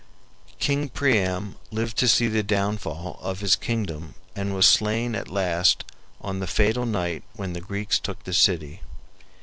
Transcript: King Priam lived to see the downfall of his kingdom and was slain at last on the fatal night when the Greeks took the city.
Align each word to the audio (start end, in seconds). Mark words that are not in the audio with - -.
King 0.57 0.89
Priam 0.89 1.57
lived 1.69 1.95
to 1.97 2.07
see 2.07 2.27
the 2.27 2.41
downfall 2.41 3.19
of 3.21 3.39
his 3.41 3.55
kingdom 3.55 4.15
and 4.35 4.51
was 4.55 4.65
slain 4.67 5.13
at 5.13 5.27
last 5.29 5.83
on 6.19 6.39
the 6.39 6.47
fatal 6.47 6.87
night 6.87 7.21
when 7.35 7.53
the 7.53 7.61
Greeks 7.61 7.99
took 7.99 8.23
the 8.23 8.33
city. 8.33 8.81